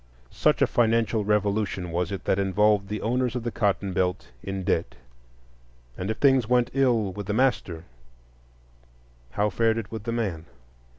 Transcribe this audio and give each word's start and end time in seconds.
Such 0.31 0.63
a 0.63 0.65
financial 0.65 1.23
revolution 1.23 1.91
was 1.91 2.11
it 2.11 2.23
that 2.23 2.39
involved 2.39 2.87
the 2.87 3.01
owners 3.03 3.35
of 3.35 3.43
the 3.43 3.51
cotton 3.51 3.93
belt 3.93 4.29
in 4.41 4.63
debt. 4.63 4.95
And 5.95 6.09
if 6.09 6.17
things 6.17 6.49
went 6.49 6.71
ill 6.73 7.11
with 7.11 7.27
the 7.27 7.33
master, 7.33 7.83
how 9.33 9.51
fared 9.51 9.77
it 9.77 9.91
with 9.91 10.05
the 10.05 10.11
man? 10.11 10.47